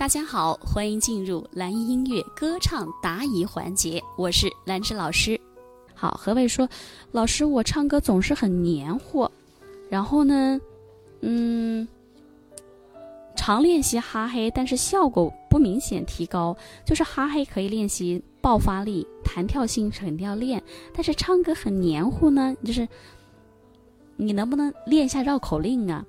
[0.00, 5.38] 大家好，欢迎进入蓝音音乐歌唱答疑环节，我是兰芝老师。
[5.94, 6.66] 好，何伟说，
[7.12, 9.30] 老师，我唱歌总是很黏糊，
[9.90, 10.58] 然后呢，
[11.20, 11.86] 嗯，
[13.36, 16.56] 常练习哈黑，但是效果不明显提高。
[16.86, 20.62] 就是哈黑可以练习爆发力、弹跳性肯定要练，
[20.94, 22.88] 但是唱歌很黏糊呢，就是
[24.16, 26.02] 你能不能练一下绕口令啊？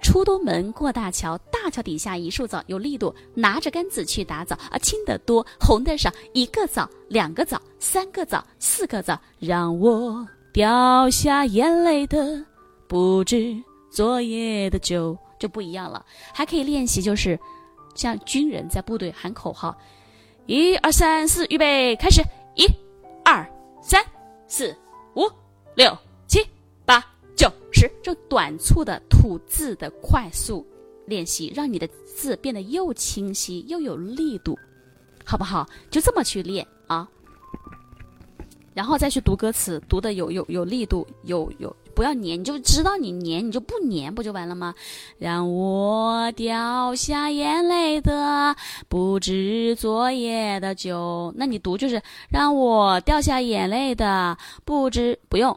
[0.00, 12.44] 出东门过大桥，大桥底下一树枣有力度，拿着杆子去打枣啊，青的多，红的少，一个枣，两个枣，三个枣，四个枣，让我掉下眼泪的
[12.86, 13.56] 不止
[13.90, 16.04] 昨夜的酒，就不一样了。
[16.34, 17.40] 还可以练习，就是
[17.94, 19.74] 像军人在部队喊口号，
[20.44, 22.20] 一二三四，预备，开始，
[22.56, 22.66] 一、
[23.24, 23.42] 二、
[23.80, 24.04] 三、
[24.46, 24.76] 四、
[25.16, 25.22] 五、
[25.74, 26.46] 六、七、
[26.84, 27.02] 八。
[27.34, 30.64] 九十，这短促的吐字的快速
[31.06, 34.58] 练习，让你的字变得又清晰又有力度，
[35.24, 35.68] 好不好？
[35.90, 37.08] 就这么去练啊，
[38.72, 44.74] 然后再去读歌词，读的有有有力度，有有不要黏，你就知道你黏，你就不黏，不就完了吗？
[45.18, 48.56] 让我掉下眼泪的
[48.88, 55.56] 不止昨夜的酒，那你读就是让我掉下眼泪的不止，不用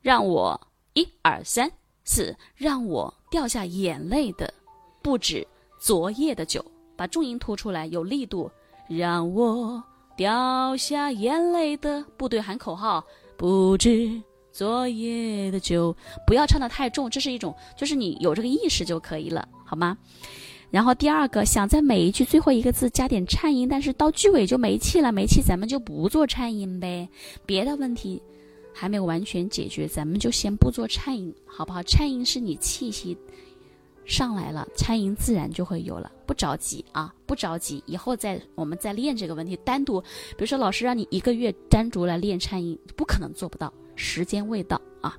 [0.00, 0.60] 让我。
[0.92, 1.70] 一二三
[2.04, 4.52] 四，让我掉下眼泪的
[5.00, 5.46] 不止
[5.78, 6.64] 昨夜的酒，
[6.96, 8.50] 把重音突出来，有力度。
[8.88, 9.80] 让我
[10.16, 13.04] 掉下眼泪的，部队喊口号，
[13.36, 19.96] 不止昨夜的酒，不要唱的太重，这是一种，就是你有这个意识就可以了，好吗？
[20.72, 27.08] 然后第二个，想在每一句最后一个字加点颤音，但是到句尾就没气了，没气咱们就不做颤音呗，
[27.46, 28.20] 别的问题。
[28.80, 31.82] 还没有完全解决，咱们就先不做颤音，好不好？
[31.82, 33.14] 颤音是你气息
[34.06, 36.10] 上来了，颤音自然就会有了。
[36.24, 39.54] 不着急啊，不着急，以后再我们再练这个问题。
[39.66, 45.14] 单独，比如说老师让你一个月单独来练颤音，不可能做不到，时间未到啊。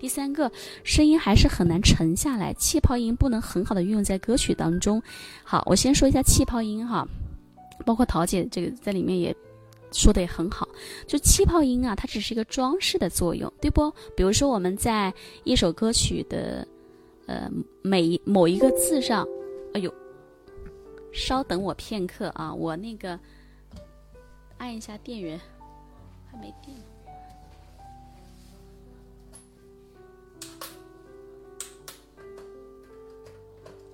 [0.00, 0.50] 第三个，
[0.82, 5.02] 声音还是很难沉下来，气泡音不能很好的运用在歌曲当中。
[5.44, 7.06] 好，我先说一下气泡音哈，
[7.84, 9.36] 包括桃姐这个在里面也。
[9.98, 10.68] 说的也很好，
[11.06, 13.90] 就气泡音啊，它只是一个装饰的作用，对不？
[14.14, 15.12] 比如说我们在
[15.44, 16.66] 一首歌曲的，
[17.26, 17.50] 呃，
[17.82, 19.26] 每一某一个字上，
[19.72, 19.92] 哎呦，
[21.12, 23.18] 稍等我片刻啊，我那个
[24.58, 25.40] 按一下电源，
[26.30, 26.76] 还没电。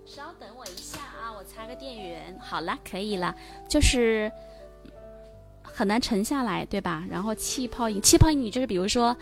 [0.04, 2.38] 稍等我一下啊，我插个电源。
[2.38, 3.34] 好了，可以了，
[3.68, 4.30] 就是。
[5.74, 7.04] 很难沉下来，对吧？
[7.10, 9.16] 然后气泡音，气泡音你就是比如说，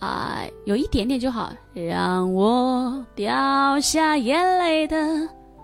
[0.00, 1.52] 啊，有一点点就好。
[1.72, 4.96] 让我掉下眼泪的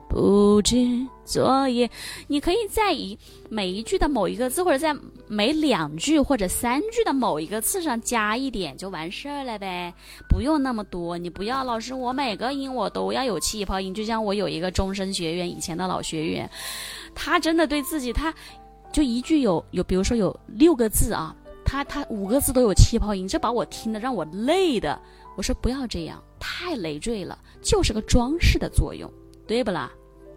[0.09, 0.77] 不止
[1.25, 1.91] 昨夜，
[2.29, 3.19] 你可以在以
[3.51, 4.97] 每一句的某一个字，或者在
[5.27, 9.93] 每两句或者三句的某一个字上加一点就完事儿了呗，
[10.29, 11.19] 不用那么多。
[11.19, 13.93] 你不要老师，我每个音我都要有气泡音。
[13.93, 16.49] 就像我有一个终身学员，以前的老学员，
[17.13, 18.33] 他真的对自己他。
[18.93, 24.99] 就一句有有，比如说有六个字啊，他他五个字都有气泡音，这把我听的让我累的。
[25.37, 29.11] 我说不要这样，太累赘了，就是个装饰的作用，
[29.47, 29.93] 对不啦？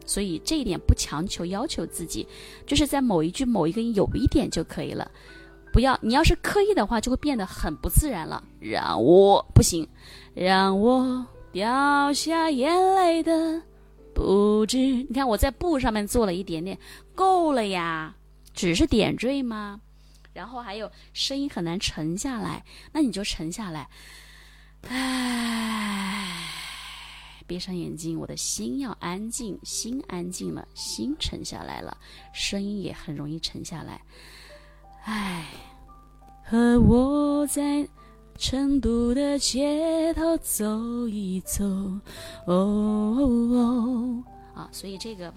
[0.06, 2.28] 所以这一点不强求要求自己，
[2.66, 5.10] 就是在某一句某一个音有一点就可以了，
[5.72, 8.44] 不要你要是刻意的话，就会变得很不自然了。
[8.60, 9.88] 让我不行，
[10.34, 13.62] 让我掉下眼泪的
[14.14, 14.78] 不止。
[14.78, 16.78] 你看我在布上面做了一点点，
[17.16, 18.16] 够了呀。
[18.60, 19.80] 只是点缀吗？
[20.34, 23.88] 然后还有声音很难沉下来，那你就沉下来。
[24.90, 26.44] 唉，
[27.48, 31.98] 闭上眼睛，我的心要安静，心安静了，心沉下来了，
[32.34, 34.02] 声音也很容易沉下来。
[35.06, 35.46] 唉，
[36.44, 37.88] 和我在
[38.38, 41.64] 成都的街头走一走。
[41.64, 42.02] 哦
[42.46, 44.24] 哦哦，
[44.54, 45.34] 啊，所以这个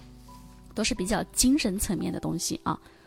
[0.75, 2.77] 都是比较精神层面的东西啊。